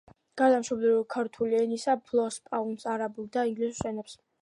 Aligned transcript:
გარდა 0.39 0.61
მშობლიური 0.63 1.03
ქურთული 1.17 1.59
ენისა 1.59 1.97
ფლობს 2.09 2.41
სპარსულ, 2.43 2.75
არაბულ 2.97 3.33
და 3.37 3.49
ინგლისურ 3.55 3.97
ენებს. 3.97 4.23